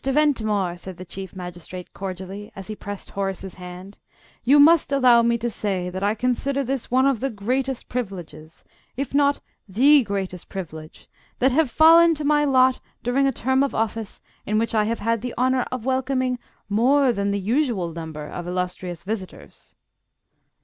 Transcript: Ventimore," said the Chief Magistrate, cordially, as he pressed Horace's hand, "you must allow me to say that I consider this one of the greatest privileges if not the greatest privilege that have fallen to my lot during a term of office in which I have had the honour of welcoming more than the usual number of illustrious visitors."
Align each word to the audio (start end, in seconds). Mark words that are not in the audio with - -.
Ventimore," 0.03 0.77
said 0.77 0.97
the 0.97 1.05
Chief 1.05 1.35
Magistrate, 1.35 1.93
cordially, 1.93 2.51
as 2.55 2.65
he 2.65 2.75
pressed 2.75 3.11
Horace's 3.11 3.53
hand, 3.53 3.99
"you 4.43 4.59
must 4.59 4.91
allow 4.91 5.21
me 5.21 5.37
to 5.37 5.47
say 5.47 5.91
that 5.91 6.01
I 6.01 6.15
consider 6.15 6.63
this 6.63 6.89
one 6.89 7.05
of 7.05 7.19
the 7.19 7.29
greatest 7.29 7.87
privileges 7.87 8.63
if 8.97 9.13
not 9.13 9.39
the 9.69 10.01
greatest 10.03 10.49
privilege 10.49 11.07
that 11.37 11.51
have 11.51 11.69
fallen 11.69 12.15
to 12.15 12.23
my 12.25 12.45
lot 12.45 12.79
during 13.03 13.27
a 13.27 13.31
term 13.31 13.61
of 13.61 13.75
office 13.75 14.19
in 14.43 14.57
which 14.57 14.73
I 14.73 14.85
have 14.85 14.97
had 15.01 15.21
the 15.21 15.35
honour 15.37 15.67
of 15.71 15.85
welcoming 15.85 16.39
more 16.67 17.13
than 17.13 17.29
the 17.29 17.37
usual 17.39 17.93
number 17.93 18.25
of 18.27 18.47
illustrious 18.47 19.03
visitors." 19.03 19.75